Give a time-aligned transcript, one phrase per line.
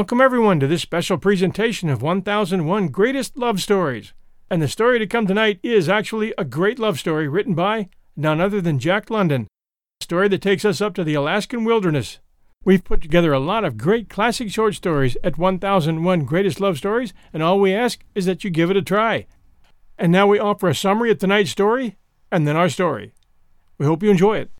[0.00, 4.14] Welcome, everyone, to this special presentation of 1001 Greatest Love Stories.
[4.50, 8.40] And the story to come tonight is actually a great love story written by none
[8.40, 9.46] other than Jack London.
[10.00, 12.18] A story that takes us up to the Alaskan wilderness.
[12.64, 17.12] We've put together a lot of great classic short stories at 1001 Greatest Love Stories,
[17.34, 19.26] and all we ask is that you give it a try.
[19.98, 21.98] And now we offer a summary of tonight's story
[22.32, 23.12] and then our story.
[23.76, 24.50] We hope you enjoy it.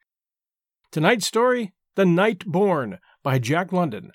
[0.91, 4.12] Tonight's story The Night Born by Jack London.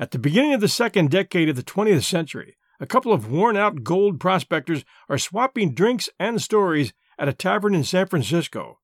[0.00, 3.54] At the beginning of the second decade of the 20th century, a couple of worn
[3.54, 8.78] out gold prospectors are swapping drinks and stories at a tavern in San Francisco.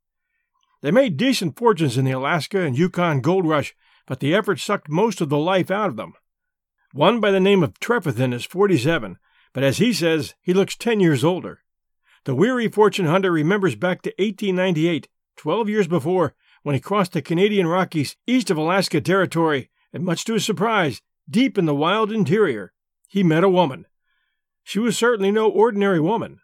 [0.82, 3.74] They made decent fortunes in the Alaska and Yukon gold rush,
[4.06, 6.12] but the effort sucked most of the life out of them.
[6.92, 9.16] One by the name of Trefethen is 47,
[9.54, 11.60] but as he says, he looks 10 years older.
[12.24, 17.22] The weary fortune hunter remembers back to 1898, 12 years before, when he crossed the
[17.22, 22.12] Canadian Rockies east of Alaska Territory and much to his surprise, deep in the wild
[22.12, 22.74] interior,
[23.08, 23.86] he met a woman.
[24.62, 26.40] She was certainly no ordinary woman.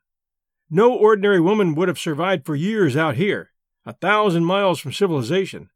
[0.70, 3.50] No ordinary woman would have survived for years out here,
[3.84, 5.68] a thousand miles from civilization.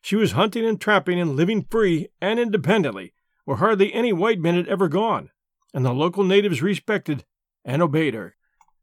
[0.00, 3.12] She was hunting and trapping and living free and independently,
[3.44, 5.28] where hardly any white men had ever gone,
[5.74, 7.26] and the local natives respected
[7.66, 8.34] and obeyed her.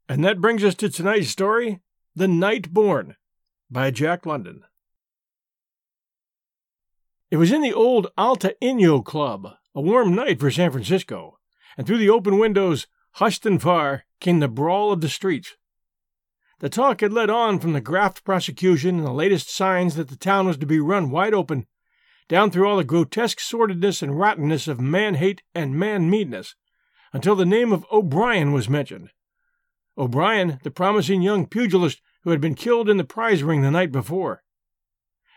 [0.08, 1.80] And that brings us to tonight's story
[2.14, 3.16] The Night Born
[3.68, 4.62] by Jack London.
[7.30, 11.38] It was in the old Alta Inyo Club, a warm night for San Francisco,
[11.76, 15.54] and through the open windows, hushed and far, came the brawl of the streets.
[16.60, 20.16] The talk had led on from the graft prosecution and the latest signs that the
[20.16, 21.66] town was to be run wide open,
[22.28, 26.54] down through all the grotesque sordidness and rottenness of man hate and man meanness,
[27.12, 29.10] until the name of O'Brien was mentioned.
[29.98, 33.92] O'Brien, the promising young pugilist who had been killed in the prize ring the night
[33.92, 34.42] before.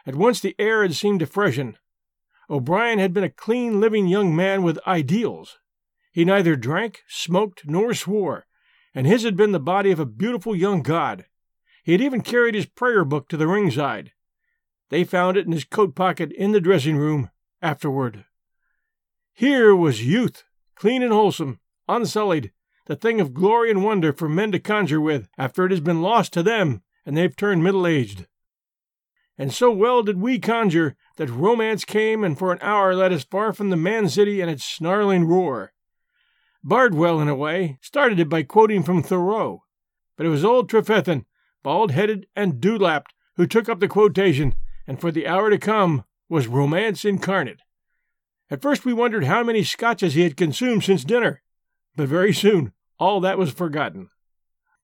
[0.05, 1.77] At once the air had seemed to freshen.
[2.49, 5.59] O'Brien had been a clean living young man with ideals.
[6.11, 8.45] He neither drank, smoked, nor swore,
[8.93, 11.25] and his had been the body of a beautiful young god.
[11.83, 14.11] He had even carried his prayer book to the ringside.
[14.89, 17.29] They found it in his coat pocket in the dressing room
[17.61, 18.25] afterward.
[19.33, 20.43] Here was youth,
[20.75, 22.51] clean and wholesome, unsullied,
[22.87, 26.01] the thing of glory and wonder for men to conjure with after it has been
[26.01, 28.27] lost to them and they've turned middle aged
[29.37, 33.23] and so well did we conjure that romance came and for an hour led us
[33.23, 35.73] far from the man city and its snarling roar.
[36.63, 39.63] Bardwell, in a way, started it by quoting from Thoreau,
[40.15, 41.25] but it was old Trefethen,
[41.63, 44.53] bald headed and dewlapped, who took up the quotation,
[44.85, 47.61] and for the hour to come was romance incarnate.
[48.49, 51.41] At first we wondered how many scotches he had consumed since dinner,
[51.95, 54.09] but very soon all that was forgotten.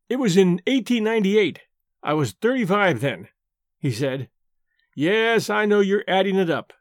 [0.09, 1.59] It was in 1898.
[2.01, 3.27] I was 35 then,
[3.77, 4.29] he said,
[4.99, 6.73] Yes, I know you're adding it up.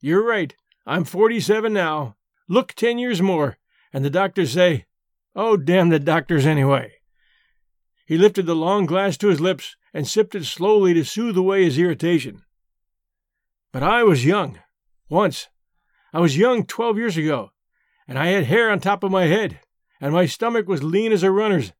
[0.00, 0.54] You're right.
[0.86, 2.14] I'm 47 now.
[2.48, 3.56] Look 10 years more,
[3.92, 4.86] and the doctors say,
[5.34, 6.92] Oh, damn the doctors anyway.
[8.06, 11.64] He lifted the long glass to his lips and sipped it slowly to soothe away
[11.64, 12.44] his irritation.
[13.72, 14.60] But I was young.
[15.08, 15.48] Once.
[16.12, 17.50] I was young 12 years ago,
[18.06, 19.58] and I had hair on top of my head,
[20.00, 21.72] and my stomach was lean as a runner's,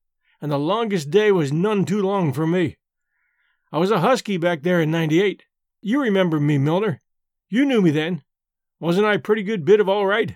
[0.42, 2.78] and the longest day was none too long for me.
[3.70, 5.44] I was a husky back there in 98.
[5.86, 7.02] You remember me, Milner.
[7.50, 8.22] You knew me then.
[8.80, 10.34] Wasn't I a pretty good bit of all right?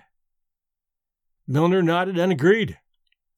[1.47, 2.77] Milner nodded and agreed.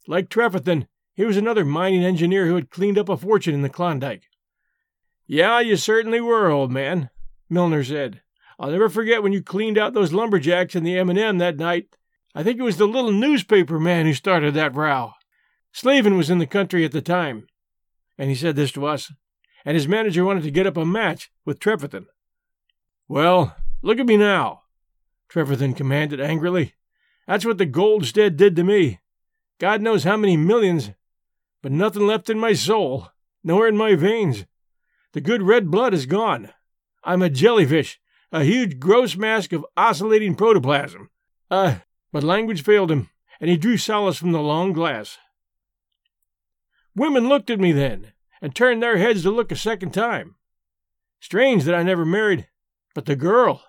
[0.09, 3.69] Like Trefethen, he was another mining engineer who had cleaned up a fortune in the
[3.69, 4.23] Klondike.
[5.25, 7.09] Yeah, you certainly were, old man,
[7.49, 8.19] Milner said.
[8.59, 11.95] I'll never forget when you cleaned out those lumberjacks in the M&M that night.
[12.35, 15.13] I think it was the little newspaper man who started that row.
[15.71, 17.47] Slavin was in the country at the time,
[18.17, 19.13] and he said this to us
[19.65, 22.07] and his manager wanted to get up a match with Trefethen.
[23.07, 24.63] Well, look at me now,
[25.29, 26.73] Trefethen commanded angrily.
[27.27, 28.99] That's what the Goldstead did to me.
[29.59, 30.91] God knows how many millions,
[31.61, 33.09] but nothing left in my soul,
[33.43, 34.45] nor in my veins.
[35.13, 36.49] The good red blood is gone.
[37.03, 37.99] I'm a jellyfish,
[38.31, 41.09] a huge gross mask of oscillating protoplasm.
[41.49, 41.75] Uh,
[42.11, 43.09] but language failed him,
[43.39, 45.17] and he drew solace from the long glass.
[46.95, 50.35] Women looked at me then, and turned their heads to look a second time.
[51.19, 52.47] Strange that I never married,
[52.95, 53.63] but the girl,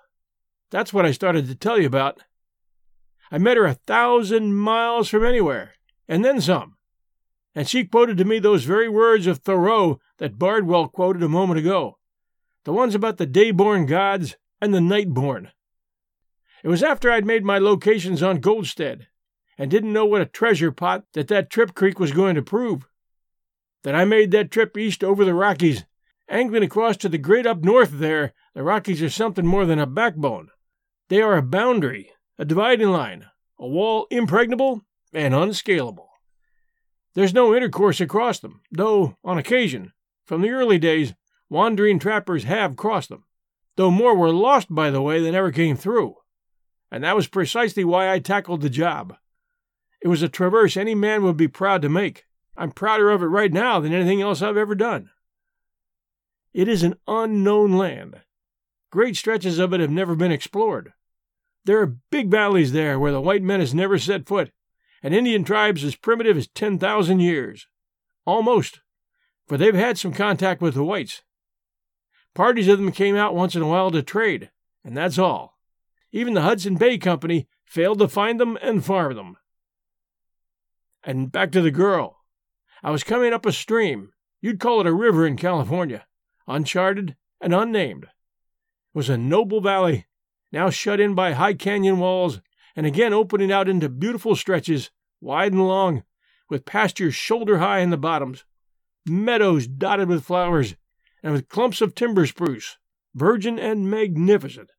[0.70, 2.22] that's what I started to tell you about.
[3.30, 5.74] I met her a thousand miles from anywhere,
[6.08, 6.76] and then some.
[7.54, 11.58] And she quoted to me those very words of Thoreau that Bardwell quoted a moment
[11.58, 11.98] ago
[12.64, 15.50] the ones about the day born gods and the night born.
[16.62, 19.08] It was after I'd made my locations on Goldstead
[19.58, 22.86] and didn't know what a treasure pot that that Trip Creek was going to prove
[23.82, 25.84] that I made that trip east over the Rockies,
[26.28, 28.32] angling across to the great up north there.
[28.54, 30.48] The Rockies are something more than a backbone.
[31.08, 33.26] They are a boundary, a dividing line,
[33.58, 34.82] a wall impregnable
[35.12, 36.08] and unscalable.
[37.14, 39.92] There's no intercourse across them, though, on occasion,
[40.24, 41.14] from the early days,
[41.50, 43.24] wandering trappers have crossed them,
[43.76, 46.14] though more were lost by the way than ever came through.
[46.90, 49.16] And that was precisely why I tackled the job.
[50.00, 52.24] It was a traverse any man would be proud to make.
[52.56, 55.10] I'm prouder of it right now than anything else I've ever done.
[56.52, 58.20] It is an unknown land.
[58.90, 60.92] Great stretches of it have never been explored.
[61.64, 64.50] There are big valleys there where the white men has never set foot,
[65.02, 67.66] and Indian tribes as primitive as 10,000 years.
[68.26, 68.80] Almost,
[69.46, 71.22] for they've had some contact with the whites.
[72.34, 74.50] Parties of them came out once in a while to trade,
[74.84, 75.58] and that's all.
[76.12, 79.36] Even the Hudson Bay Company failed to find them and farm them.
[81.04, 82.21] And back to the girl.
[82.82, 84.12] I was coming up a stream.
[84.40, 86.06] You'd call it a river in California,
[86.48, 88.04] uncharted and unnamed.
[88.04, 88.10] It
[88.92, 90.06] was a noble valley,
[90.50, 92.40] now shut in by high canyon walls,
[92.74, 94.90] and again opening out into beautiful stretches,
[95.20, 96.02] wide and long,
[96.50, 98.44] with pastures shoulder high in the bottoms,
[99.06, 100.74] meadows dotted with flowers,
[101.22, 102.78] and with clumps of timber spruce,
[103.14, 104.72] virgin and magnificent.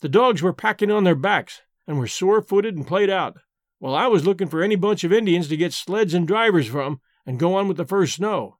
[0.00, 3.38] The dogs were packing on their backs and were sore footed and played out,
[3.78, 7.00] while I was looking for any bunch of Indians to get sleds and drivers from
[7.24, 8.58] and go on with the first snow.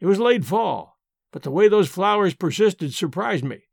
[0.00, 0.98] It was late fall,
[1.32, 3.64] but the way those flowers persisted surprised me.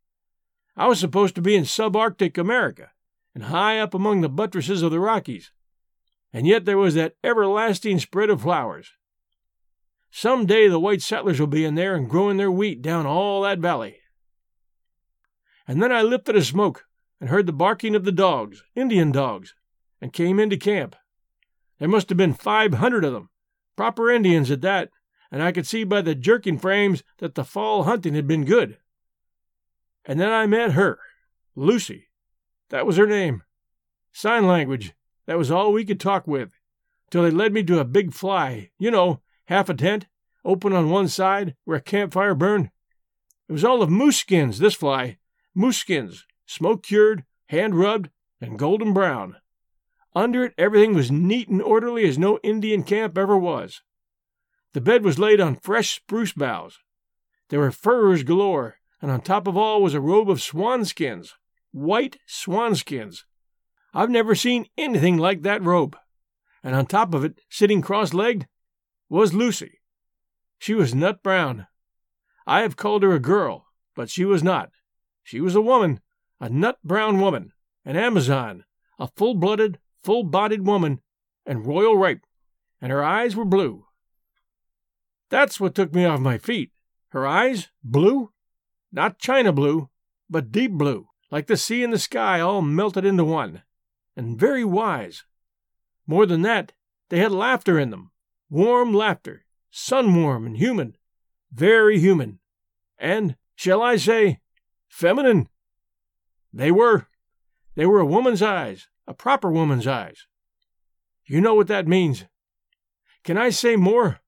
[0.75, 2.91] I was supposed to be in subarctic America,
[3.35, 5.51] and high up among the buttresses of the Rockies,
[6.31, 8.91] and yet there was that everlasting spread of flowers.
[10.09, 13.41] Some day the white settlers will be in there and growing their wheat down all
[13.41, 13.97] that valley.
[15.67, 16.85] And then I lifted a smoke
[17.19, 19.55] and heard the barking of the dogs, Indian dogs,
[20.03, 20.97] and came into camp.
[21.79, 23.29] There must have been five hundred of them,
[23.77, 24.89] proper Indians at that,
[25.31, 28.79] and I could see by the jerking frames that the fall hunting had been good.
[30.03, 30.99] And then I met her,
[31.55, 32.09] Lucy.
[32.67, 33.43] That was her name.
[34.11, 34.93] Sign language,
[35.25, 36.51] that was all we could talk with,
[37.09, 40.07] till they led me to a big fly, you know, half a tent,
[40.43, 42.71] open on one side, where a campfire burned.
[43.47, 45.17] It was all of moose skins, this fly,
[45.55, 48.09] moose skins, smoke cured, hand rubbed,
[48.41, 49.37] and golden brown.
[50.15, 53.81] Under it, everything was neat and orderly as no Indian camp ever was.
[54.73, 56.79] The bed was laid on fresh spruce boughs.
[57.49, 61.35] There were furs galore, and on top of all was a robe of swan skins,
[61.71, 63.25] white swan skins.
[63.93, 65.97] I've never seen anything like that robe.
[66.63, 68.47] And on top of it, sitting cross legged,
[69.09, 69.81] was Lucy.
[70.57, 71.67] She was nut brown.
[72.47, 74.71] I have called her a girl, but she was not.
[75.23, 75.99] She was a woman,
[76.39, 77.51] a nut brown woman,
[77.85, 78.63] an Amazon,
[78.97, 81.01] a full blooded, full bodied woman,
[81.45, 82.25] and royal ripe,
[82.81, 83.85] and her eyes were blue.
[85.29, 86.71] That's what took me off my feet.
[87.09, 88.31] Her eyes, blue?
[88.91, 89.89] Not China blue,
[90.29, 93.63] but deep blue, like the sea and the sky all melted into one,
[94.15, 95.23] and very wise.
[96.05, 96.73] More than that,
[97.09, 98.11] they had laughter in them,
[98.49, 100.95] warm laughter, sun warm and human,
[101.51, 102.39] very human,
[102.97, 104.39] and, shall I say,
[104.87, 105.49] feminine?
[106.51, 107.07] They were.
[107.75, 110.25] They were a woman's eyes, a proper woman's eyes.
[111.25, 112.25] You know what that means.
[113.23, 114.19] Can I say more?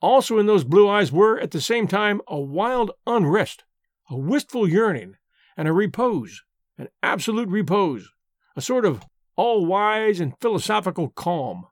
[0.00, 3.64] Also, in those blue eyes were, at the same time, a wild unrest,
[4.10, 5.14] a wistful yearning,
[5.56, 6.42] and a repose,
[6.76, 8.08] an absolute repose,
[8.56, 9.04] a sort of
[9.36, 11.66] all wise and philosophical calm.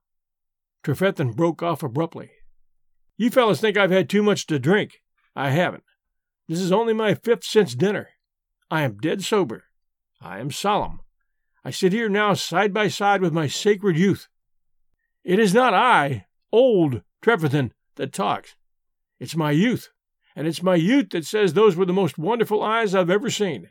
[0.85, 2.30] Trefethen broke off abruptly.
[3.16, 5.02] You fellows think I've had too much to drink.
[5.35, 5.85] I haven't.
[6.49, 8.09] This is only my fifth since dinner.
[8.71, 9.64] I am dead sober.
[10.21, 11.00] I am solemn.
[11.64, 14.29] I sit here now side by side with my sacred youth.
[15.25, 18.57] It is not I, old Trefethen, that talks.
[19.19, 19.90] It's my youth,
[20.35, 23.69] and it's my youth that says those were the most wonderful eyes I've ever seen.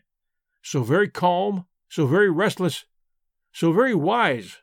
[0.62, 2.86] So very calm, so very restless,
[3.52, 4.58] so very wise,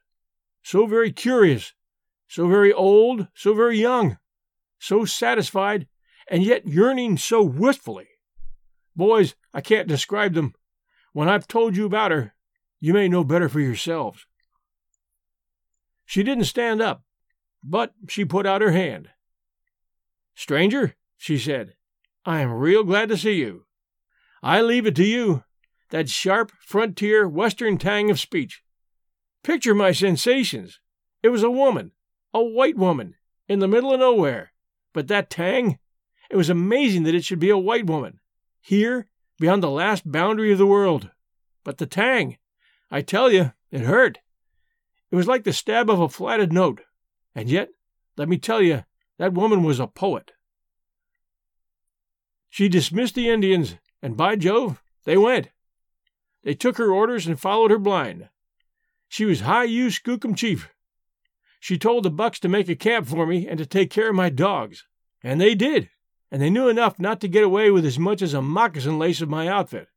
[0.63, 1.73] so very curious,
[2.29, 4.19] so very old, so very young,
[4.79, 5.89] so satisfied,
[6.31, 8.07] and yet yearning so wistfully.
[8.95, 10.55] Boys, I can't describe them.
[11.13, 12.35] When I've told you about her,
[12.81, 14.27] you may know better for yourselves.
[16.05, 17.03] She didn't stand up,
[17.63, 19.11] but she put out her hand.
[20.35, 21.75] Stranger, she said,
[22.25, 23.65] I am real glad to see you.
[24.43, 25.45] I leave it to you,
[25.91, 28.63] that sharp, frontier, western tang of speech.
[29.43, 30.81] Picture my sensations.
[31.23, 31.93] It was a woman,
[32.35, 33.15] a white woman,
[33.49, 34.53] in the middle of nowhere.
[34.93, 35.79] But that tang,
[36.31, 38.21] it was amazing that it should be a white woman,
[38.61, 41.11] here, beyond the last boundary of the world.
[41.65, 42.39] But the tang,
[42.91, 44.19] I tell you, it hurt.
[45.11, 46.83] It was like the stab of a flatted note.
[47.35, 47.69] And yet,
[48.17, 48.85] let me tell you,
[49.19, 50.33] that woman was a poet.
[52.49, 55.49] She dismissed the Indians, and by Jove, they went.
[56.43, 58.29] They took her orders and followed her blind.
[59.09, 60.71] She was High U Skookum Chief.
[61.61, 64.15] She told the bucks to make a camp for me and to take care of
[64.15, 64.87] my dogs.
[65.23, 65.91] And they did,
[66.31, 69.21] and they knew enough not to get away with as much as a moccasin lace
[69.21, 69.89] of my outfit.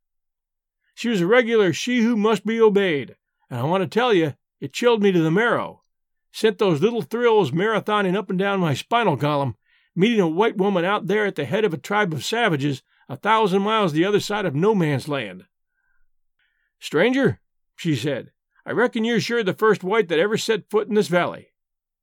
[1.00, 3.16] She was a regular she who must be obeyed,
[3.48, 5.82] and I want to tell you, it chilled me to the marrow.
[6.30, 9.56] Sent those little thrills marathoning up and down my spinal column,
[9.96, 13.16] meeting a white woman out there at the head of a tribe of savages a
[13.16, 15.46] thousand miles the other side of no man's land.
[16.78, 17.40] Stranger,
[17.76, 18.32] she said,
[18.66, 21.54] I reckon you're sure the first white that ever set foot in this valley.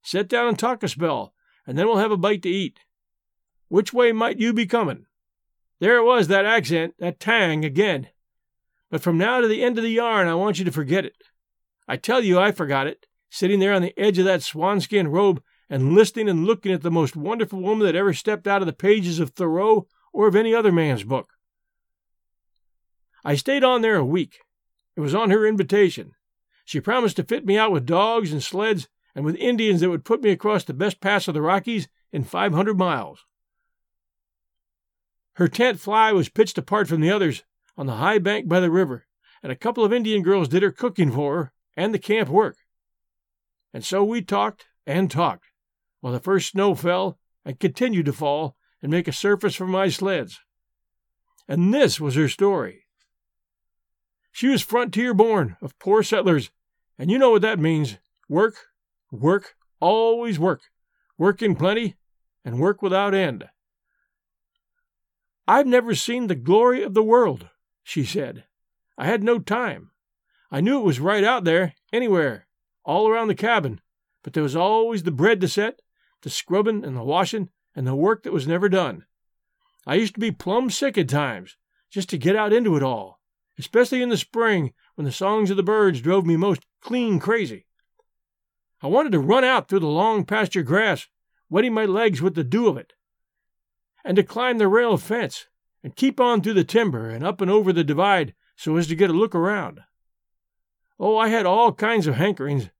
[0.01, 1.35] Set down and talk a spell,
[1.67, 2.79] and then we'll have a bite to eat.
[3.67, 5.05] Which way might you be coming?
[5.79, 8.07] There it was, that accent, that tang again.
[8.89, 11.15] But from now to the end of the yarn, I want you to forget it.
[11.87, 15.41] I tell you, I forgot it, sitting there on the edge of that swanskin robe
[15.69, 18.73] and listening and looking at the most wonderful woman that ever stepped out of the
[18.73, 21.33] pages of Thoreau or of any other man's book.
[23.25, 24.39] I stayed on there a week.
[24.95, 26.13] It was on her invitation.
[26.63, 30.05] She promised to fit me out with dogs and sleds and with Indians that would
[30.05, 33.25] put me across the best pass of the Rockies in 500 miles.
[35.33, 37.43] Her tent fly was pitched apart from the others
[37.77, 39.05] on the high bank by the river,
[39.43, 42.57] and a couple of Indian girls did her cooking for her and the camp work.
[43.73, 45.45] And so we talked and talked,
[45.99, 49.89] while the first snow fell and continued to fall and make a surface for my
[49.89, 50.39] sleds.
[51.47, 52.85] And this was her story.
[54.31, 56.51] She was frontier born, of poor settlers,
[56.97, 57.97] and you know what that means
[58.29, 58.55] work,
[59.11, 60.61] work, always work,
[61.17, 61.95] work in plenty,
[62.43, 63.45] and work without end.
[65.47, 67.49] I've never seen the glory of the world,
[67.87, 68.43] she said.
[68.97, 69.91] I had no time.
[70.51, 72.45] I knew it was right out there, anywhere,
[72.83, 73.79] all around the cabin,
[74.23, 75.81] but there was always the bread to set,
[76.21, 79.05] the scrubbing and the washing, and the work that was never done.
[79.85, 81.55] I used to be plumb sick at times,
[81.89, 83.21] just to get out into it all,
[83.57, 87.67] especially in the spring when the songs of the birds drove me most clean crazy.
[88.81, 91.07] I wanted to run out through the long pasture grass,
[91.49, 92.95] wetting my legs with the dew of it,
[94.03, 95.47] and to climb the rail fence,
[95.83, 98.95] and keep on through the timber and up and over the divide so as to
[98.95, 99.81] get a look around.
[100.99, 102.71] Oh, I had all kinds of hankerings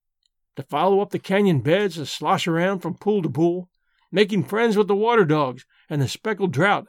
[0.55, 3.69] to follow up the canyon beds, to slosh around from pool to pool,
[4.11, 6.87] making friends with the water dogs and the speckled trout,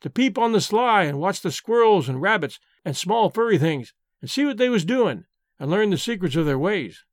[0.00, 3.94] to peep on the sly and watch the squirrels and rabbits and small furry things
[4.20, 5.24] and see what they was doing
[5.60, 7.04] and learn the secrets of their ways.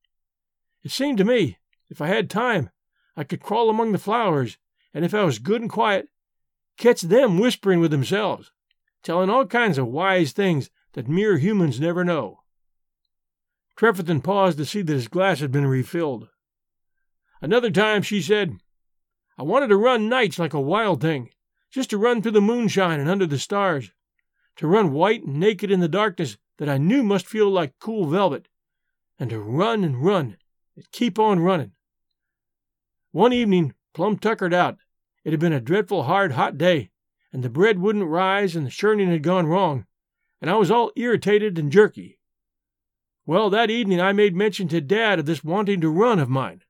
[0.84, 2.72] It seemed to me, if I had time,
[3.16, 4.58] I could crawl among the flowers,
[4.94, 6.08] and if I was good and quiet,
[6.80, 8.52] catch them whispering with themselves,
[9.04, 12.40] telling all kinds of wise things that mere humans never know.
[13.78, 16.30] Trefethen paused to see that his glass had been refilled.
[17.42, 18.58] Another time she said,
[19.38, 21.30] I wanted to run nights like a wild thing,
[21.70, 23.92] just to run through the moonshine and under the stars,
[24.56, 28.06] to run white and naked in the darkness that I knew must feel like cool
[28.06, 28.48] velvet,
[29.18, 30.38] and to run and run
[30.76, 31.72] and keep on running.
[33.12, 34.78] One evening, plumb tuckered out,
[35.30, 36.90] it had been a dreadful hard, hot day,
[37.32, 39.86] and the bread wouldn't rise, and the churning had gone wrong,
[40.42, 42.18] and I was all irritated and jerky.
[43.28, 46.64] Well, that evening I made mention to Dad of this wanting to run of mine.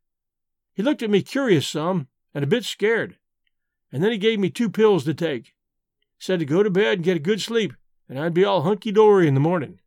[0.74, 3.18] He looked at me curious some, and a bit scared,
[3.94, 5.54] and then he gave me two pills to take.
[6.18, 7.74] Said to go to bed and get a good sleep,
[8.10, 9.80] and I'd be all hunky dory in the morning.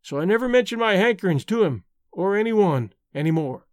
[0.00, 1.82] So I never mentioned my hankerings to him,
[2.12, 3.66] or any one, any more.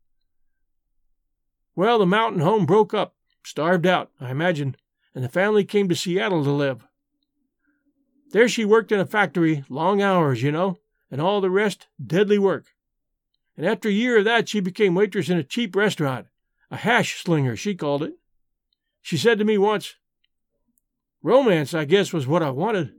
[1.75, 3.12] Well, the mountain home broke up,
[3.43, 4.75] Starved out, I imagine,
[5.13, 6.85] and the family came to Seattle to live.
[8.31, 10.79] There she worked in a factory, long hours, you know,
[11.11, 12.67] and all the rest deadly work.
[13.55, 16.27] And after a year of that, she became waitress in a cheap restaurant,
[16.71, 18.13] a hash slinger, she called it.
[19.01, 19.95] She said to me once,
[21.21, 22.93] Romance, I guess, was what I wanted.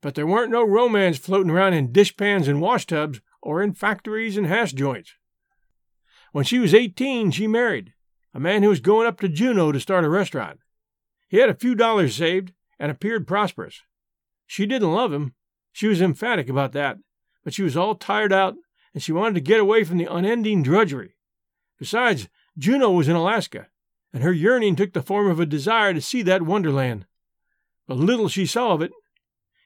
[0.00, 4.46] But there weren't no romance floating around in dishpans and washtubs or in factories and
[4.46, 5.14] hash joints.
[6.32, 7.94] When she was eighteen, she married,
[8.36, 10.60] a man who was going up to Juneau to start a restaurant.
[11.26, 13.80] He had a few dollars saved and appeared prosperous.
[14.46, 15.32] She didn't love him.
[15.72, 16.98] She was emphatic about that,
[17.44, 18.54] but she was all tired out
[18.92, 21.16] and she wanted to get away from the unending drudgery.
[21.78, 22.28] Besides,
[22.58, 23.68] Juneau was in Alaska,
[24.12, 27.06] and her yearning took the form of a desire to see that wonderland.
[27.88, 28.92] But little she saw of it.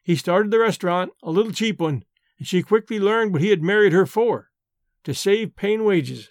[0.05, 2.05] He started the restaurant, a little cheap one,
[2.39, 4.51] and she quickly learned what he had married her for
[5.03, 6.29] to save paying wages.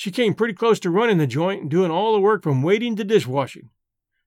[0.00, 2.96] She came pretty close to running the joint and doing all the work from waiting
[2.96, 3.68] to dishwashing.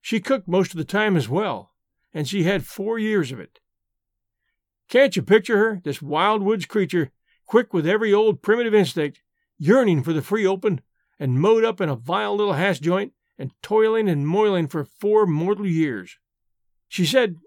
[0.00, 1.72] She cooked most of the time as well,
[2.12, 3.58] and she had four years of it.
[4.88, 7.10] Can't you picture her, this wild woods creature,
[7.44, 9.20] quick with every old primitive instinct,
[9.58, 10.80] yearning for the free open,
[11.18, 15.26] and mowed up in a vile little hash joint, and toiling and moiling for four
[15.26, 16.18] mortal years?
[16.86, 17.40] She said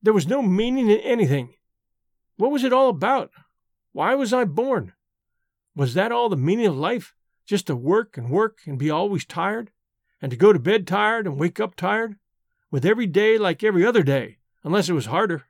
[0.00, 1.54] there was no meaning in anything.
[2.36, 3.32] What was it all about?
[3.90, 4.92] Why was I born?
[5.74, 7.16] Was that all the meaning of life?
[7.52, 9.72] Just to work and work and be always tired?
[10.22, 12.16] And to go to bed tired and wake up tired?
[12.70, 15.44] With every day like every other day, unless it was harder.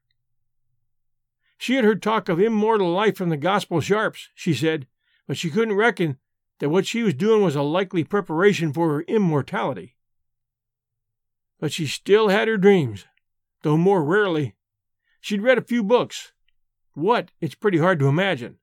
[1.58, 4.88] She had heard talk of immortal life from the gospel sharps, she said,
[5.28, 6.18] but she couldn't reckon
[6.58, 9.94] that what she was doing was a likely preparation for her immortality.
[11.60, 13.04] But she still had her dreams,
[13.62, 14.56] though more rarely.
[15.20, 16.32] She'd read a few books.
[16.94, 18.58] What, it's pretty hard to imagine.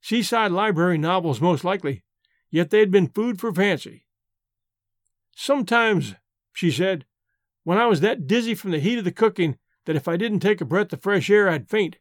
[0.00, 2.02] Seaside library novels, most likely,
[2.52, 4.04] yet they had been food for fancy.
[5.34, 6.14] Sometimes,
[6.52, 7.06] she said,
[7.64, 10.40] when I was that dizzy from the heat of the cooking that if I didn't
[10.40, 11.96] take a breath of fresh air I'd faint,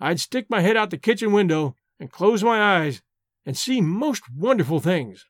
[0.00, 3.02] I'd stick my head out the kitchen window and close my eyes
[3.46, 5.26] and see most wonderful things.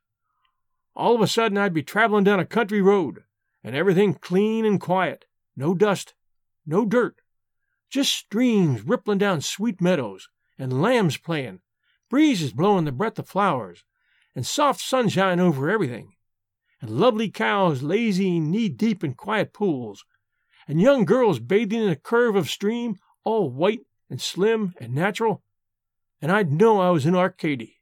[0.97, 3.25] All of a sudden I'd be traveling down a country road,
[3.63, 6.15] and everything clean and quiet, no dust,
[6.65, 7.17] no dirt,
[7.91, 10.29] just streams rippling down sweet meadows,
[10.59, 11.61] and lambs playing,
[12.09, 13.85] breezes blowing the breath of flowers,
[14.35, 16.15] and soft sunshine over everything,
[16.81, 20.05] and lovely cows lazy knee deep in quiet pools,
[20.67, 25.43] and young girls bathing in a curve of stream all white and slim and natural,
[26.21, 27.81] and I'd know I was in Arcady.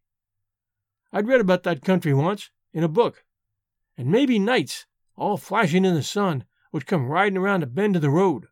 [1.13, 3.25] I'd read about that country once, in a book,
[3.99, 8.03] and maybe knights, all flashing in the sun, would come riding around a bend of
[8.03, 8.47] the road,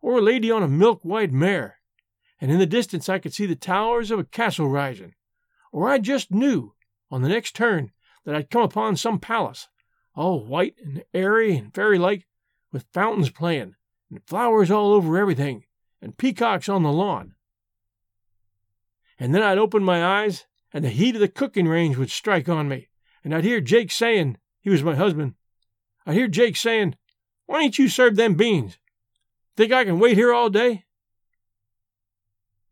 [0.00, 1.78] or a lady on a milk white mare,
[2.40, 5.14] and in the distance I could see the towers of a castle rising,
[5.72, 6.73] or I just knew,
[7.14, 7.92] on the next turn,
[8.24, 9.68] that I'd come upon some palace,
[10.16, 12.26] all white and airy and fairy like,
[12.72, 13.76] with fountains playing,
[14.10, 15.62] and flowers all over everything,
[16.02, 17.36] and peacocks on the lawn.
[19.16, 22.48] And then I'd open my eyes and the heat of the cooking range would strike
[22.48, 22.88] on me,
[23.22, 25.34] and I'd hear Jake saying, he was my husband,
[26.04, 26.96] I'd hear Jake saying,
[27.46, 28.76] Why ain't you served them beans?
[29.56, 30.84] Think I can wait here all day?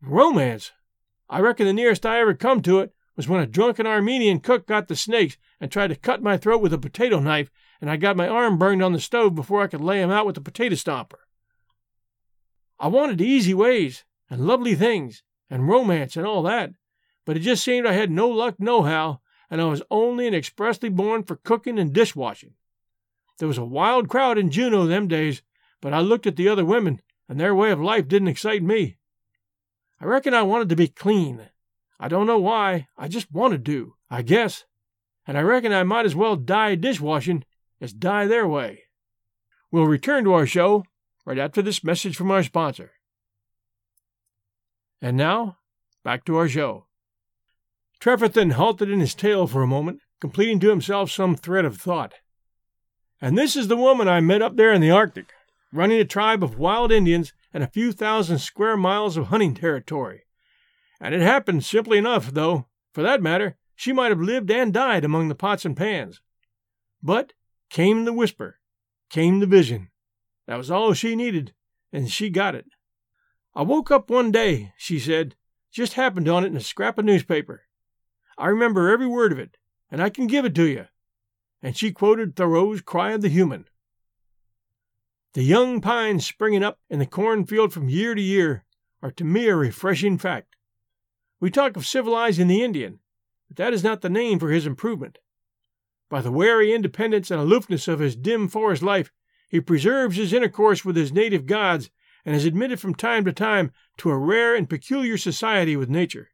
[0.01, 0.73] Romance!
[1.29, 4.65] I reckon the nearest I ever come to it was when a drunken Armenian cook
[4.65, 7.97] got the snakes and tried to cut my throat with a potato knife, and I
[7.97, 10.41] got my arm burned on the stove before I could lay him out with the
[10.41, 11.19] potato stomper.
[12.79, 16.71] I wanted easy ways, and lovely things, and romance, and all that,
[17.25, 20.89] but it just seemed I had no luck nohow, and I was only and expressly
[20.89, 22.55] born for cooking and dishwashing.
[23.37, 25.41] There was a wild crowd in Juneau them days,
[25.81, 28.97] but I looked at the other women, and their way of life didn't excite me.
[29.99, 31.49] I reckon I wanted to be clean.
[32.03, 34.65] I don't know why, I just wanted to, do, I guess.
[35.25, 37.45] And I reckon I might as well die dishwashing
[37.79, 38.83] as die their way.
[39.71, 40.83] We'll return to our show
[41.25, 42.91] right after this message from our sponsor.
[45.01, 45.59] And now,
[46.03, 46.87] back to our show.
[48.01, 52.15] Trefethen halted in his tale for a moment, completing to himself some thread of thought.
[53.21, 55.31] And this is the woman I met up there in the Arctic,
[55.71, 60.22] running a tribe of wild Indians and a few thousand square miles of hunting territory.
[61.03, 65.03] And it happened simply enough, though, for that matter, she might have lived and died
[65.03, 66.21] among the pots and pans.
[67.03, 67.33] But
[67.69, 68.59] came the whisper,
[69.09, 69.89] came the vision.
[70.47, 71.53] That was all she needed,
[71.91, 72.67] and she got it.
[73.53, 75.35] I woke up one day, she said,
[75.73, 77.63] just happened on it in a scrap of newspaper.
[78.37, 79.57] I remember every word of it,
[79.91, 80.85] and I can give it to you.
[81.61, 83.65] And she quoted Thoreau's Cry of the Human.
[85.33, 88.63] The young pines springing up in the cornfield from year to year
[89.01, 90.55] are to me a refreshing fact.
[91.43, 92.99] We talk of civilizing the Indian,
[93.49, 95.19] but that is not the name for his improvement.
[96.07, 99.11] By the wary independence and aloofness of his dim forest life,
[99.49, 101.89] he preserves his intercourse with his native gods
[102.23, 106.29] and is admitted from time to time to a rare and peculiar society with nature.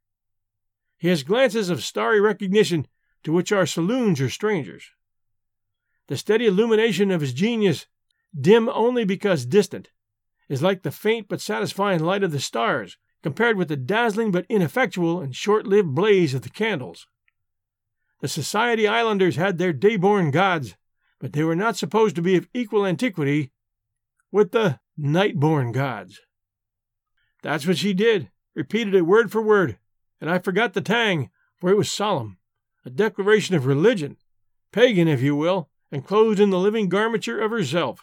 [0.96, 2.86] He has glances of starry recognition
[3.24, 4.92] to which our saloons are strangers.
[6.06, 7.88] The steady illumination of his genius,
[8.40, 9.90] dim only because distant,
[10.48, 14.46] is like the faint but satisfying light of the stars compared with the dazzling but
[14.50, 17.08] ineffectual and short lived blaze of the candles.
[18.22, 20.76] The Society Islanders had their day-born gods,
[21.20, 23.52] but they were not supposed to be of equal antiquity
[24.32, 26.20] with the night-born gods.
[27.42, 29.78] That's what she did, repeated it word for word,
[30.20, 32.38] and I forgot the tang, for it was solemn,
[32.86, 34.18] a declaration of religion,
[34.72, 38.02] pagan, if you will, and clothed in the living garmenture of herself.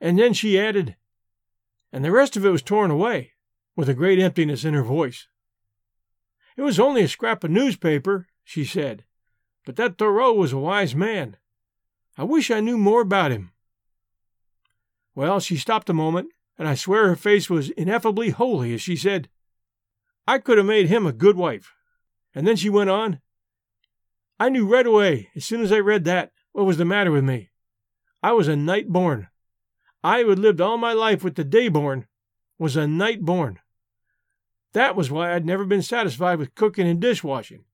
[0.00, 0.96] And then she added,
[1.92, 3.31] and the rest of it was torn away,
[3.76, 5.28] with a great emptiness in her voice.
[6.56, 9.04] It was only a scrap of newspaper, she said,
[9.64, 11.36] but that Thoreau was a wise man.
[12.18, 13.52] I wish I knew more about him.
[15.14, 18.96] Well, she stopped a moment, and I swear her face was ineffably holy as she
[18.96, 19.28] said,
[20.26, 21.72] I could have made him a good wife.
[22.34, 23.20] And then she went on,
[24.38, 27.24] I knew right away, as soon as I read that, what was the matter with
[27.24, 27.50] me.
[28.22, 29.28] I was a night born.
[30.04, 32.06] I who had lived all my life with the day born
[32.58, 33.58] was a night born.
[34.72, 37.64] That was why I'd never been satisfied with cooking and dishwashing.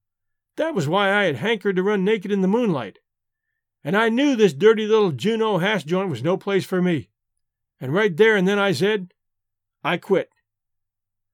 [0.57, 2.99] That was why I had hankered to run naked in the moonlight.
[3.85, 7.11] And I knew this dirty little Juneau hash joint was no place for me.
[7.81, 9.15] And right there and then I said,
[9.85, 10.31] I quit.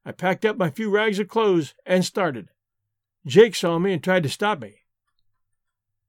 [0.04, 2.48] I packed up my few rags of clothes and started.
[3.26, 4.82] Jake saw me and tried to stop me.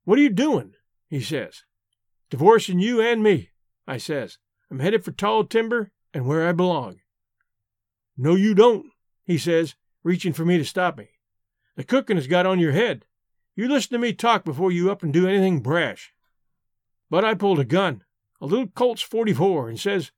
[0.04, 0.74] What are you doing?
[1.08, 1.64] he says.
[2.30, 3.52] Divorcing you and me,
[3.88, 4.38] I says.
[4.70, 7.00] I'm headed for tall timber and where I belong.
[8.18, 8.88] No, you don't,
[9.26, 11.10] he says, reaching for me to stop me.
[11.76, 13.06] The cooking has got on your head.
[13.56, 16.14] You listen to me talk before you up and do anything brash.
[17.10, 18.04] But I pulled a gun,
[18.40, 20.12] a little Colt's 44, and says,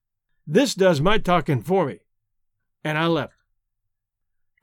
[0.45, 1.99] This does my talking for me.
[2.83, 3.33] And I left.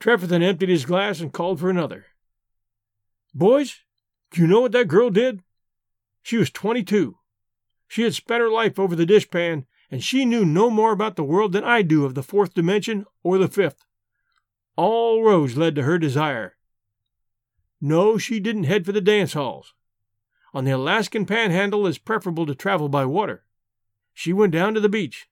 [0.00, 2.06] Trefethen emptied his glass and called for another.
[3.34, 3.80] Boys,
[4.30, 5.42] do you know what that girl did?
[6.22, 7.16] She was 22.
[7.88, 11.24] She had spent her life over the dishpan, and she knew no more about the
[11.24, 13.84] world than I do of the fourth dimension or the fifth.
[14.76, 16.56] All roads led to her desire.
[17.80, 19.74] No, she didn't head for the dance halls.
[20.52, 23.44] On the Alaskan panhandle, it's preferable to travel by water.
[24.12, 25.28] She went down to the beach.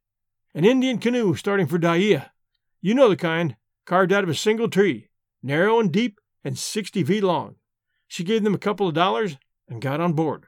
[0.55, 2.31] An Indian canoe starting for Dyea.
[2.81, 5.09] You know the kind, carved out of a single tree,
[5.43, 7.57] narrow and deep, and sixty feet long.
[8.09, 10.47] She gave them a couple of dollars and got on board.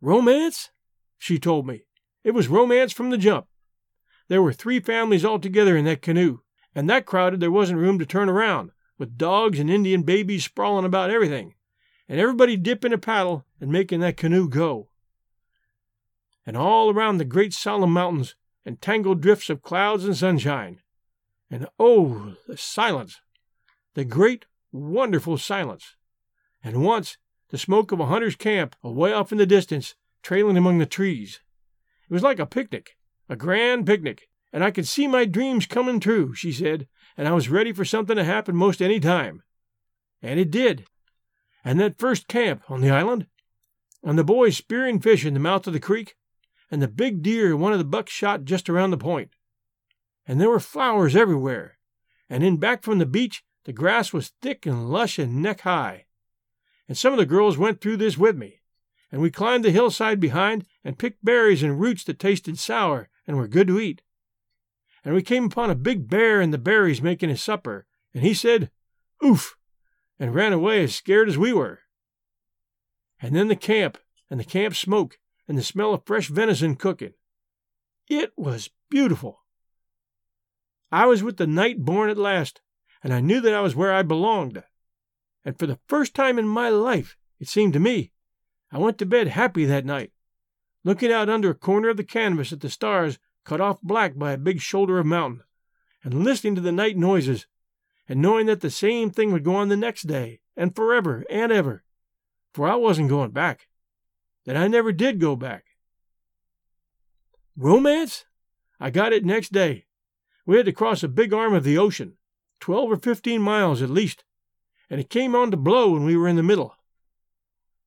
[0.00, 0.70] Romance?
[1.18, 1.84] She told me.
[2.24, 3.46] It was romance from the jump.
[4.28, 6.40] There were three families altogether in that canoe,
[6.74, 10.84] and that crowded there wasn't room to turn around, with dogs and Indian babies sprawling
[10.84, 11.54] about everything,
[12.08, 14.88] and everybody dipping a paddle and making that canoe go.
[16.46, 20.80] And all around the great solemn mountains and tangled drifts of clouds and sunshine.
[21.50, 23.20] And oh, the silence!
[23.94, 25.96] The great, wonderful silence!
[26.64, 27.16] and once
[27.48, 31.40] the smoke of a hunter's camp away off in the distance, trailing among the trees.
[32.08, 32.96] It was like a picnic,
[33.28, 36.86] a grand picnic, and I could see my dreams coming true, she said,
[37.16, 39.42] and I was ready for something to happen most any time.
[40.20, 40.86] And it did.
[41.64, 43.26] And that first camp on the island,
[44.02, 46.16] and the boys spearing fish in the mouth of the creek,
[46.70, 49.30] and the big deer and one of the bucks shot just around the point.
[50.26, 51.78] And there were flowers everywhere,
[52.28, 56.06] and in back from the beach the grass was thick and lush and neck high
[56.92, 58.60] and some of the girls went through this with me.
[59.10, 63.38] And we climbed the hillside behind and picked berries and roots that tasted sour and
[63.38, 64.02] were good to eat.
[65.04, 68.34] And we came upon a big bear in the berries making his supper, and he
[68.34, 68.70] said,
[69.24, 69.56] Oof!
[70.18, 71.80] and ran away as scared as we were.
[73.20, 73.98] And then the camp,
[74.30, 77.14] and the camp smoke, and the smell of fresh venison cooking.
[78.08, 79.42] It was beautiful.
[80.90, 82.60] I was with the night born at last,
[83.02, 84.62] and I knew that I was where I belonged
[85.44, 88.12] and for the first time in my life, it seemed to me,
[88.70, 90.12] I went to bed happy that night,
[90.84, 94.32] looking out under a corner of the canvas at the stars cut off black by
[94.32, 95.42] a big shoulder of mountain,
[96.04, 97.46] and listening to the night noises,
[98.08, 101.50] and knowing that the same thing would go on the next day, and forever and
[101.50, 101.84] ever,
[102.52, 103.68] for I wasn't going back,
[104.44, 105.64] that I never did go back.
[107.56, 108.24] Romance?
[108.80, 109.86] I got it next day.
[110.44, 112.16] We had to cross a big arm of the ocean,
[112.58, 114.24] twelve or fifteen miles at least,
[114.90, 116.74] and it came on to blow when we were in the middle.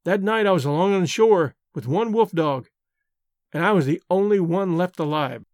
[0.05, 2.69] That night I was along on the shore with one wolf dog,
[3.55, 5.45] and I was the only one left alive.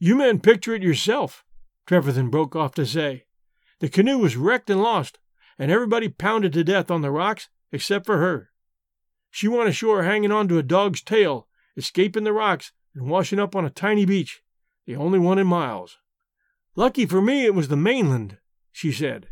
[0.00, 1.44] You men picture it yourself,
[1.86, 3.26] Trefethen broke off to say.
[3.78, 5.20] The canoe was wrecked and lost,
[5.56, 8.50] and everybody pounded to death on the rocks except for her.
[9.30, 13.54] She went ashore hanging on to a dog's tail, escaping the rocks and washing up
[13.54, 14.42] on a tiny beach,
[14.84, 15.98] the only one in miles.
[16.74, 18.38] Lucky for me it was the mainland,
[18.72, 19.28] she said.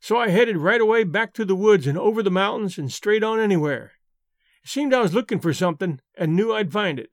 [0.00, 3.22] So I headed right away back through the woods and over the mountains and straight
[3.22, 3.92] on anywhere.
[4.66, 7.10] It seemed I was looking for something and knew I'd find it.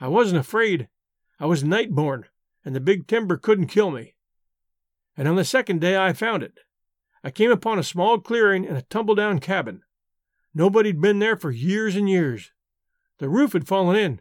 [0.00, 0.88] I wasn't afraid.
[1.38, 2.24] I was night born,
[2.64, 4.16] and the big timber couldn't kill me.
[5.16, 6.58] And on the second day I found it.
[7.22, 9.82] I came upon a small clearing and a tumble down cabin.
[10.52, 12.50] Nobody'd been there for years and years.
[13.18, 14.20] The roof had fallen in.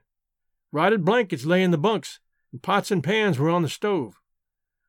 [0.72, 2.20] Rotted blankets lay in the bunks,
[2.52, 4.22] and pots and pans were on the stove.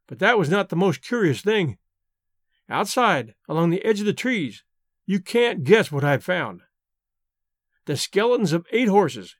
[0.06, 1.78] But that was not the most curious thing.
[2.68, 4.64] Outside, along the edge of the trees,
[5.06, 6.60] you can't guess what I found.
[7.90, 9.34] The skeletons of eight horses,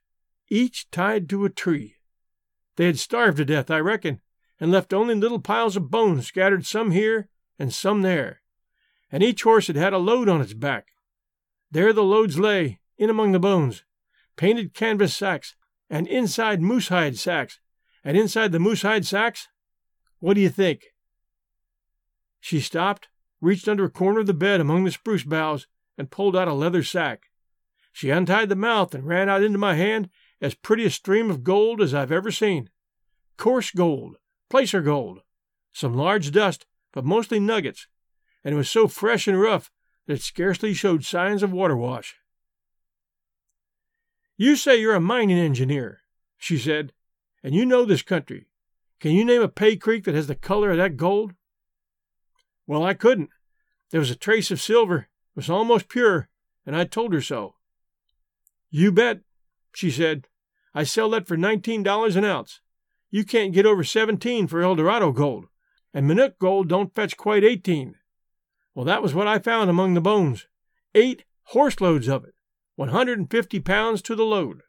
[0.49, 1.95] each tied to a tree.
[2.75, 4.19] They had starved to death, I reckon,
[4.59, 8.41] and left only little piles of bones scattered some here and some there.
[9.09, 10.87] And each horse had had a load on its back.
[11.71, 13.85] There the loads lay, in among the bones,
[14.35, 15.55] painted canvas sacks,
[15.89, 17.61] and inside moosehide sacks,
[18.03, 19.47] and inside the moosehide sacks,
[20.19, 20.87] what do you think?
[22.41, 23.07] She stopped
[23.39, 26.53] reached under a corner of the bed among the spruce boughs, and pulled out a
[26.53, 27.30] leather sack.
[27.91, 31.43] She untied the mouth and ran out into my hand as pretty a stream of
[31.43, 32.69] gold as I've ever seen.
[33.37, 34.17] Coarse gold,
[34.49, 35.21] placer gold,
[35.71, 37.87] some large dust but mostly nuggets,
[38.43, 39.71] and it was so fresh and rough
[40.07, 42.15] that it scarcely showed signs of water wash.
[44.35, 46.01] You say you're a mining engineer,
[46.37, 46.93] she said,
[47.43, 48.47] and you know this country.
[48.99, 51.33] Can you name a pay creek that has the color of that gold?
[52.67, 53.29] Well, I couldn't.
[53.89, 54.97] There was a trace of silver.
[54.97, 56.29] It was almost pure,
[56.65, 57.55] and I told her so.
[58.71, 59.19] You bet,
[59.73, 60.27] she said.
[60.73, 62.61] I sell that for nineteen dollars an ounce.
[63.09, 65.45] You can't get over seventeen for Eldorado gold,
[65.93, 67.95] and Minook gold don't fetch quite eighteen.
[68.73, 70.47] Well, that was what I found among the bones.
[70.95, 72.33] Eight horse loads of it,
[72.75, 74.61] one hundred and fifty pounds to the load.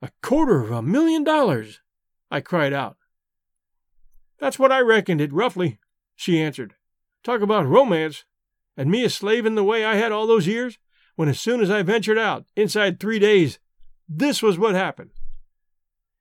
[0.00, 1.80] A quarter of a million dollars!
[2.30, 2.96] I cried out.
[4.38, 5.78] That's what I reckoned it, roughly,
[6.16, 6.74] she answered.
[7.22, 8.24] Talk about romance!
[8.74, 10.78] And me a slave in the way I had all those years,
[11.14, 13.58] when as soon as I ventured out, inside three days,
[14.08, 15.10] this was what happened.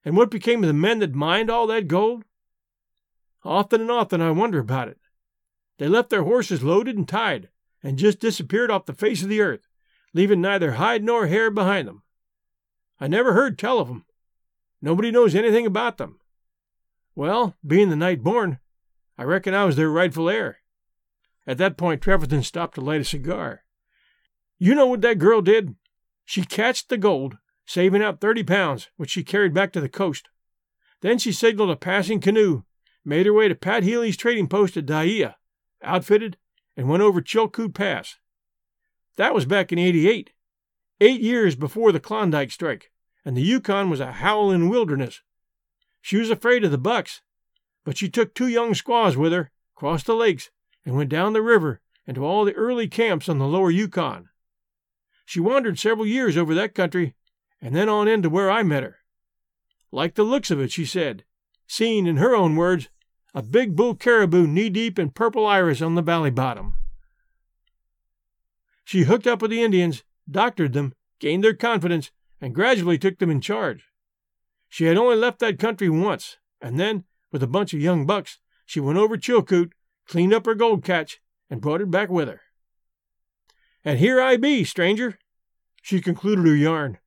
[0.04, 2.24] And what became of the men that mined all that gold?
[3.44, 4.98] Often and often I wonder about it.
[5.78, 7.50] They left their horses loaded and tied,
[7.82, 9.68] and just disappeared off the face of the earth,
[10.14, 12.04] leaving neither hide nor hair behind them.
[13.00, 14.06] I never heard tell of them.
[14.82, 16.20] Nobody knows anything about them.
[17.16, 18.60] Well, being the night born,
[19.18, 20.58] I reckon I was their rightful heir.
[21.48, 23.64] At that point, Trefethen stopped to light a cigar.
[24.64, 25.74] You know what that girl did?
[26.24, 30.30] She catched the gold, saving out thirty pounds, which she carried back to the coast.
[31.02, 32.62] Then she signaled a passing canoe,
[33.04, 35.34] made her way to Pat Healy's trading post at Dyea,
[35.82, 36.38] outfitted,
[36.78, 38.18] and went over Chilkoot Pass.
[39.16, 40.30] That was back in 88,
[41.00, 42.92] eight years before the Klondike strike,
[43.26, 45.24] and the Yukon was a howling wilderness.
[46.02, 47.24] She was afraid of the bucks,
[47.84, 50.52] but she took two young squaws with her, crossed the lakes,
[50.86, 54.28] and went down the river and to all the early camps on the lower Yukon.
[55.32, 57.16] She wandered several years over that country,
[57.62, 58.98] and then on into where I met her.
[59.90, 61.24] Like the looks of it, she said,
[61.66, 62.90] seeing, in her own words,
[63.34, 66.76] a big bull caribou knee deep in purple iris on the valley bottom.
[68.84, 73.30] She hooked up with the Indians, doctored them, gained their confidence, and gradually took them
[73.30, 73.86] in charge.
[74.68, 78.40] She had only left that country once, and then, with a bunch of young bucks,
[78.66, 79.72] she went over Chilkoot,
[80.10, 82.42] cleaned up her gold catch, and brought it back with her.
[83.84, 85.18] And here I be, stranger,
[85.82, 87.00] she concluded her yarn,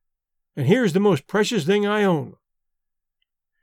[0.55, 2.35] and here's the most precious thing I own.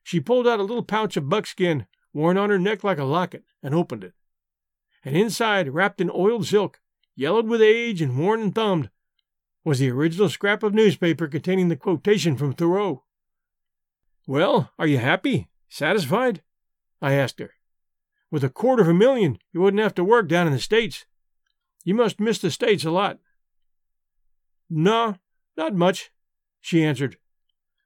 [0.02, 3.44] She pulled out a little pouch of buckskin worn on her neck like a locket,
[3.62, 4.14] and opened it.
[5.04, 6.80] And inside, wrapped in oiled silk,
[7.14, 8.90] yellowed with age and worn and thumbed,
[9.64, 13.04] was the original scrap of newspaper containing the quotation from Thoreau.
[14.26, 15.48] Well, are you happy?
[15.68, 16.42] Satisfied?
[17.00, 17.52] I asked her.
[18.30, 21.06] With a quarter of a million, you wouldn't have to work down in the States.
[21.84, 23.18] You must miss the States a lot.
[24.70, 25.16] No,
[25.56, 26.10] not much,
[26.60, 27.16] she answered.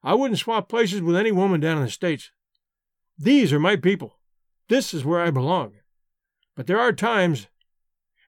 [0.03, 2.31] I wouldn't swap places with any woman down in the States.
[3.19, 4.19] These are my people.
[4.69, 5.73] This is where I belong.
[6.55, 7.49] But there are times,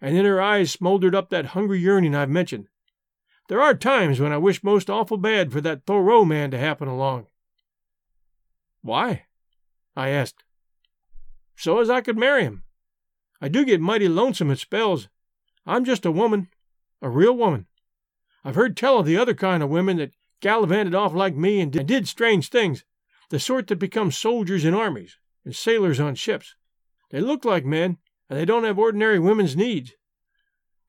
[0.01, 2.69] and in her eyes smoldered up that hungry yearning I've mentioned.
[3.49, 6.89] There are times when I wish most awful bad for that Thoreau man to happen
[6.89, 7.27] along.
[8.83, 9.25] Why?
[9.97, 10.45] I asked.
[11.57, 12.63] So as I could marry him.
[13.41, 15.09] I do get mighty lonesome at spells.
[15.67, 16.49] I'm just a woman,
[17.01, 17.67] a real woman.
[18.44, 21.72] I've heard tell of the other kind of women that gallivanted off like me and
[21.72, 22.85] did strange things,
[23.31, 26.55] the sort that become soldiers in armies and sailors on ships.
[27.11, 27.98] They look like men,
[28.29, 29.94] and they don't have ordinary women's needs.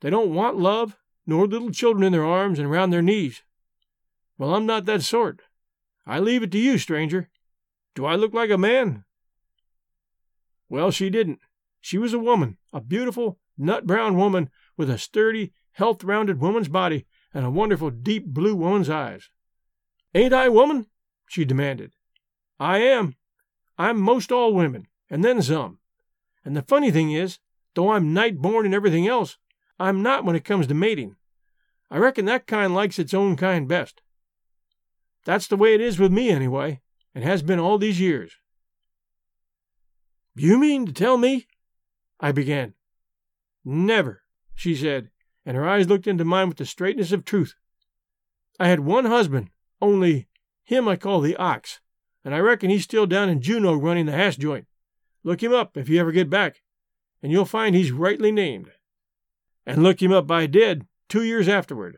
[0.02, 3.44] They don't want love, nor little children in their arms and round their knees.
[4.38, 5.42] Well, I'm not that sort.
[6.06, 7.30] I leave it to you, stranger.
[7.96, 9.04] Do I look like a man?
[10.70, 11.40] Well, she didn't.
[11.82, 16.68] She was a woman, a beautiful, nut brown woman with a sturdy, health rounded woman's
[16.68, 19.30] body and a wonderful deep blue woman's eyes.
[20.14, 20.88] Ain't I woman?
[21.28, 21.94] she demanded.
[22.60, 23.16] I am.
[23.78, 25.80] I'm most all women, and then some.
[26.44, 27.40] And the funny thing is,
[27.76, 29.38] though I'm night born and everything else,
[29.80, 31.16] I'm not when it comes to mating.
[31.92, 34.02] I reckon that kind likes its own kind best.
[35.26, 36.82] That's the way it is with me, anyway,
[37.14, 38.34] and has been all these years.
[40.36, 41.48] You mean to tell me?
[42.20, 42.74] I began.
[43.64, 44.24] Never,
[44.56, 45.10] she said,
[45.50, 47.56] and her eyes looked into mine with the straightness of truth.
[48.60, 49.50] I had one husband,
[49.82, 50.28] only
[50.64, 51.80] him I call the ox,
[52.24, 54.68] and I reckon he's still down in Juneau running the hash joint.
[55.24, 56.62] Look him up if you ever get back,
[57.24, 58.70] and you'll find he's rightly named.
[59.66, 61.98] And look him up I did, two years afterward.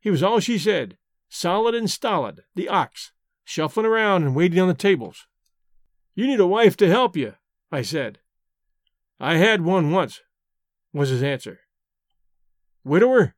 [0.00, 0.96] He was all she said,
[1.28, 3.10] solid and stolid, the ox,
[3.42, 5.26] shuffling around and waiting on the tables.
[6.14, 7.34] You need a wife to help you,
[7.72, 8.20] I said.
[9.18, 10.20] I had one once,
[10.92, 11.58] was his answer.
[12.84, 13.34] Widower?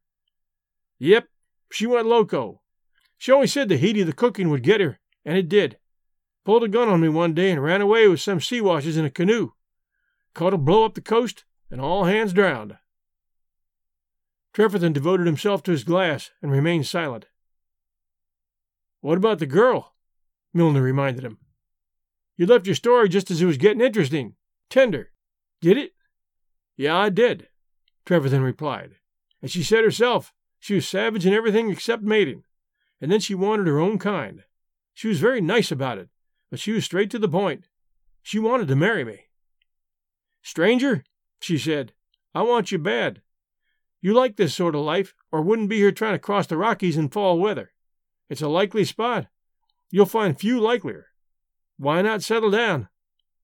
[0.99, 1.29] Yep,
[1.71, 2.63] she went loco.
[3.19, 5.79] She always said the heat of the cooking would get her, and it did.
[6.45, 9.11] Pulled a gun on me one day and ran away with some Siwashes in a
[9.11, 9.53] canoe.
[10.35, 12.77] Caught a blow up the coast, and all hands drowned.
[14.53, 17.27] Trefethen devoted himself to his glass and remained silent.
[19.01, 19.95] What about the girl?
[20.53, 21.39] Milner reminded him.
[22.37, 24.37] You left your story just as it was getting interesting.
[24.71, 25.11] Tender.
[25.61, 25.93] Did it?
[26.77, 27.49] Yeah, I did,
[28.07, 28.97] Trefethen replied.
[29.45, 32.45] And she said herself she was savage in everything except mating,
[32.99, 34.43] and then she wanted her own kind.
[34.95, 36.09] She was very nice about it,
[36.51, 37.69] but she was straight to the point.
[38.23, 39.27] She wanted to marry me.
[40.41, 41.05] Stranger,
[41.43, 41.93] she said,
[42.35, 43.21] I want you bad.
[44.01, 46.97] You like this sort of life, or wouldn't be here trying to cross the Rockies
[46.97, 47.73] in fall weather.
[48.31, 49.27] It's a likely spot.
[49.91, 51.09] You'll find few likelier.
[51.77, 52.89] Why not settle down?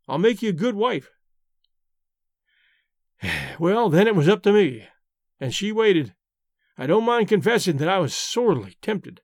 [0.08, 1.10] I'll make you a good wife.
[3.58, 4.86] Well, then it was up to me,
[5.40, 6.14] and she waited.
[6.76, 9.22] I don't mind confessing that I was sorely tempted.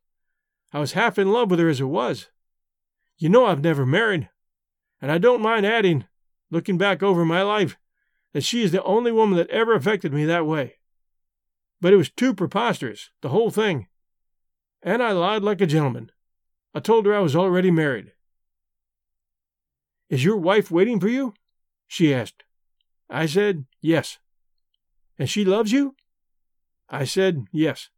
[0.73, 2.29] I was half in love with her as it was.
[3.19, 4.29] You know I've never married,
[5.01, 6.07] and I don't mind adding,
[6.51, 7.77] looking back over my life,
[8.33, 10.75] that she is the only woman that ever affected me that way.
[11.81, 13.87] But it was too preposterous, the whole thing.
[14.83, 16.11] And I lied like a gentleman.
[16.75, 18.13] I told her I was already married.
[20.09, 21.35] Is your wife waiting for you?
[21.87, 22.45] she asked.
[23.09, 24.19] I said, Yes.
[25.19, 25.95] And she loves you?
[26.89, 27.91] I said, Yes.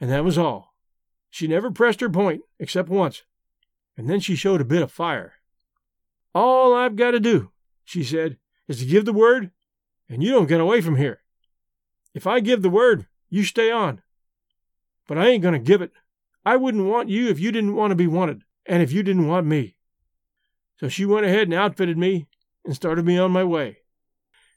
[0.00, 0.74] And that was all.
[1.30, 3.22] She never pressed her point, except once,
[3.96, 5.34] and then she showed a bit of fire.
[6.34, 7.50] All I've got to do,
[7.84, 9.50] she said, is to give the word,
[10.08, 11.22] and you don't get away from here.
[12.14, 14.02] If I give the word, you stay on.
[15.06, 15.92] But I ain't going to give it.
[16.44, 19.28] I wouldn't want you if you didn't want to be wanted, and if you didn't
[19.28, 19.76] want me.
[20.78, 22.26] So she went ahead and outfitted me
[22.64, 23.78] and started me on my way.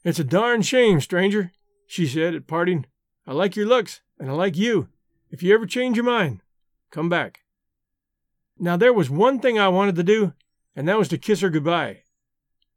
[0.04, 1.52] It's a darn shame, stranger,
[1.88, 2.86] she said at parting.
[3.28, 4.88] I like your looks, and I like you.
[5.30, 6.40] If you ever change your mind,
[6.92, 7.42] come back.
[8.58, 10.34] Now, there was one thing I wanted to do,
[10.76, 12.04] and that was to kiss her goodbye.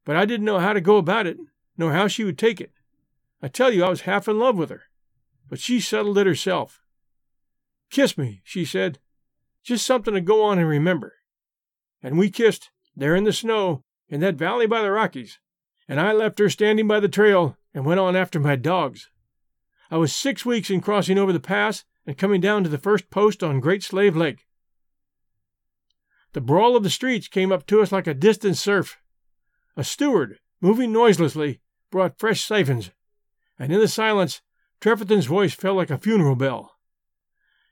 [0.04, 1.38] But I didn't know how to go about it,
[1.78, 2.72] nor how she would take it.
[3.40, 4.82] I tell you, I was half in love with her.
[5.48, 6.82] But she settled it herself.
[7.88, 8.98] Kiss me, she said.
[9.62, 11.14] Just something to go on and remember.
[12.02, 15.38] And we kissed, there in the snow, in that valley by the Rockies.
[15.86, 19.09] And I left her standing by the trail and went on after my dogs.
[19.90, 23.10] I was six weeks in crossing over the pass and coming down to the first
[23.10, 24.46] post on Great Slave Lake.
[26.32, 28.98] The brawl of the streets came up to us like a distant surf.
[29.76, 32.92] A steward, moving noiselessly, brought fresh siphons,
[33.58, 34.42] and in the silence,
[34.80, 36.76] Trefethen's voice fell like a funeral bell.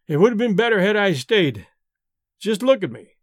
[0.08, 1.66] It would have been better had I stayed.
[2.40, 3.16] Just look at me.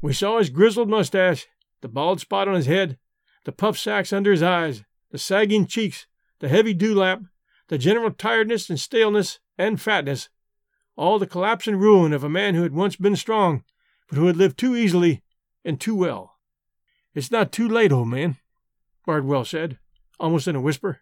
[0.00, 1.46] We saw his grizzled mustache,
[1.80, 2.98] the bald spot on his head,
[3.44, 6.06] the puff sacks under his eyes, the sagging cheeks,
[6.38, 7.22] the heavy dewlap,
[7.68, 10.28] the general tiredness and staleness and fatness,
[10.96, 13.64] all the collapse and ruin of a man who had once been strong,
[14.08, 15.22] but who had lived too easily
[15.64, 16.36] and too well.
[17.14, 18.36] It's not too late, old man,
[19.06, 19.78] Bardwell said,
[20.18, 21.00] almost in a whisper.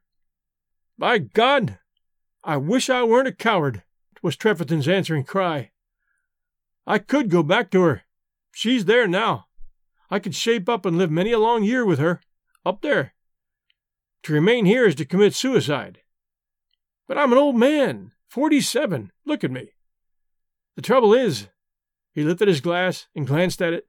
[0.99, 1.79] By God,
[2.45, 3.83] I wish I weren't a coward,
[4.23, 5.71] was Trefethen's answering cry.
[6.87, 8.03] I could go back to her.
[8.53, 9.47] She's there now.
[10.11, 12.21] I could shape up and live many a long year with her,
[12.67, 13.15] up there.
[14.25, 16.01] To remain here is to commit suicide.
[17.11, 19.11] But I'm an old man, forty seven.
[19.27, 19.71] Look at me.
[20.77, 21.49] The trouble is,
[22.13, 23.89] he lifted his glass and glanced at it.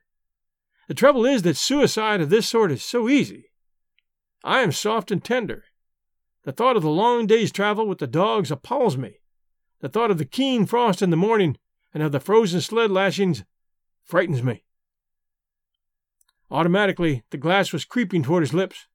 [0.88, 3.51] The trouble is that suicide of this sort is so easy.
[4.43, 5.65] I am soft and tender.
[6.45, 9.19] The thought of the long day's travel with the dogs appalls me.
[9.81, 11.60] The thought of the keen frost in the morning
[11.93, 13.43] and of the frozen sled lashings
[14.03, 14.63] frightens me.
[16.49, 18.88] Automatically, the glass was creeping toward his lips.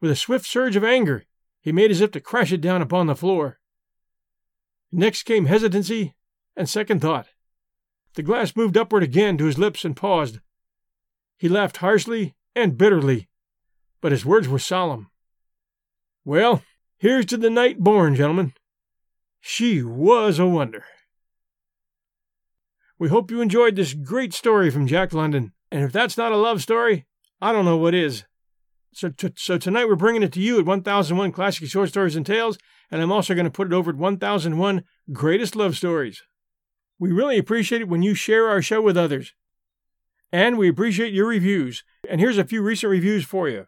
[0.00, 1.24] With a swift surge of anger,
[1.64, 3.58] he made as if to crash it down upon the floor.
[4.92, 6.14] Next came hesitancy
[6.54, 7.28] and second thought.
[8.16, 10.40] The glass moved upward again to his lips and paused.
[11.38, 13.30] He laughed harshly and bitterly,
[14.02, 15.08] but his words were solemn.
[16.22, 16.62] Well,
[16.98, 18.52] here's to the night born, gentlemen.
[19.40, 20.84] She was a wonder.
[22.98, 26.36] We hope you enjoyed this great story from Jack London, and if that's not a
[26.36, 27.06] love story,
[27.40, 28.24] I don't know what is.
[28.94, 32.24] So, t- so tonight we're bringing it to you at 1001 Classic Short Stories and
[32.24, 32.58] Tales,
[32.92, 36.22] and I'm also going to put it over at 1001 Greatest Love Stories.
[37.00, 39.34] We really appreciate it when you share our show with others.
[40.32, 41.82] And we appreciate your reviews.
[42.08, 43.66] And here's a few recent reviews for you.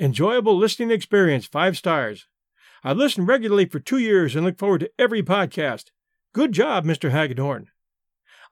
[0.00, 2.26] Enjoyable listening experience, five stars.
[2.82, 5.90] I've listened regularly for two years and look forward to every podcast.
[6.32, 7.10] Good job, Mr.
[7.10, 7.66] Hagedorn.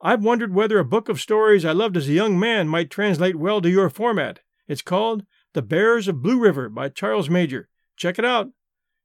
[0.02, 3.36] I've wondered whether a book of stories I loved as a young man might translate
[3.36, 4.40] well to your format.
[4.68, 5.24] It's called
[5.54, 7.68] The Bears of Blue River by Charles Major.
[7.96, 8.48] Check it out.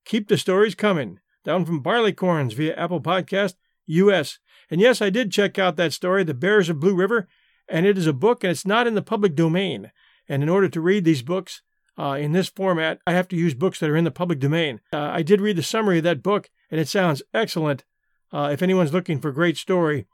[0.06, 1.20] Keep the stories coming.
[1.44, 3.56] Down from Barleycorns via Apple Podcast
[3.88, 4.40] US.
[4.72, 7.28] And yes, I did check out that story, The Bears of Blue River,
[7.68, 9.92] and it is a book and it's not in the public domain.
[10.30, 11.62] And in order to read these books,
[11.98, 14.80] uh, in this format, I have to use books that are in the public domain.
[14.94, 17.84] Uh, I did read the summary of that book, and it sounds excellent.
[18.32, 20.06] Uh, if anyone's looking for a great story,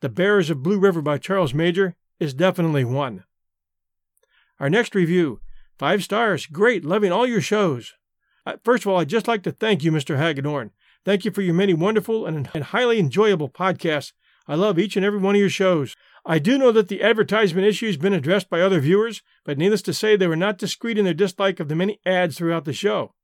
[0.00, 3.24] The Bears of Blue River by Charles Major is definitely one.
[4.58, 5.40] Our next review
[5.80, 7.94] five stars, great, loving all your shows.
[8.44, 10.18] Uh, first of all, I'd just like to thank you, Mr.
[10.18, 10.72] Hagedorn.
[11.06, 14.12] Thank you for your many wonderful and, and highly enjoyable podcasts.
[14.46, 15.96] I love each and every one of your shows.
[16.26, 19.80] I do know that the advertisement issue has been addressed by other viewers, but needless
[19.82, 22.74] to say, they were not discreet in their dislike of the many ads throughout the
[22.74, 23.14] show.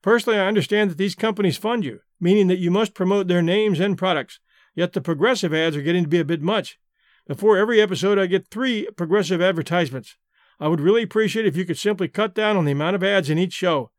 [0.00, 3.80] Personally, I understand that these companies fund you, meaning that you must promote their names
[3.80, 4.38] and products,
[4.76, 6.78] yet the progressive ads are getting to be a bit much.
[7.26, 10.14] Before every episode, I get three progressive advertisements.
[10.60, 13.30] I would really appreciate if you could simply cut down on the amount of ads
[13.30, 13.90] in each show.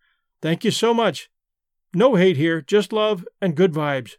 [0.41, 1.29] Thank you so much.
[1.93, 4.13] No hate here, just love and good vibes.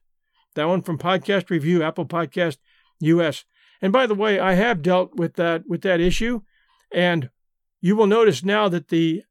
[0.54, 2.58] That one from Podcast Review, Apple Podcast
[3.00, 3.44] US.
[3.80, 6.42] And by the way, I have dealt with that with that issue,
[6.92, 7.30] and
[7.80, 9.22] you will notice now that the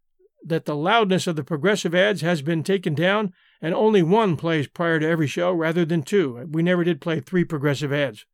[0.44, 4.68] that the loudness of the progressive ads has been taken down, and only one plays
[4.68, 6.48] prior to every show rather than two.
[6.52, 8.26] We never did play three progressive ads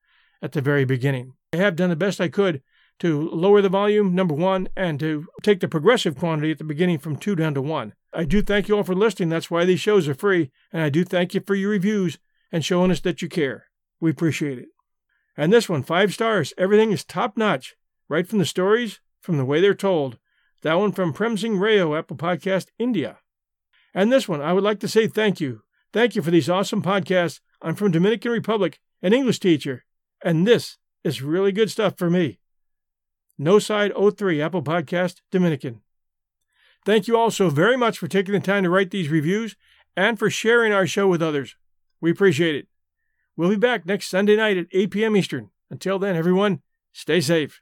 [0.41, 1.33] at the very beginning.
[1.53, 2.61] I have done the best I could
[2.99, 6.97] to lower the volume, number one, and to take the progressive quantity at the beginning
[6.97, 7.93] from two down to one.
[8.13, 9.29] I do thank you all for listening.
[9.29, 10.51] That's why these shows are free.
[10.71, 12.17] And I do thank you for your reviews
[12.51, 13.65] and showing us that you care.
[13.99, 14.69] We appreciate it.
[15.35, 16.53] And this one, five stars.
[16.57, 17.75] Everything is top notch,
[18.09, 20.17] right from the stories, from the way they're told.
[20.63, 23.19] That one from Premsing Rayo, Apple Podcast, India.
[23.93, 25.61] And this one, I would like to say thank you.
[25.93, 27.39] Thank you for these awesome podcasts.
[27.61, 29.85] I'm from Dominican Republic, an English teacher,
[30.23, 32.39] and this is really good stuff for me.
[33.37, 35.81] No Side 03, Apple Podcast, Dominican.
[36.85, 39.55] Thank you all so very much for taking the time to write these reviews
[39.95, 41.55] and for sharing our show with others.
[42.01, 42.67] We appreciate it.
[43.35, 45.17] We'll be back next Sunday night at 8 p.m.
[45.17, 45.51] Eastern.
[45.69, 46.61] Until then, everyone,
[46.93, 47.61] stay safe.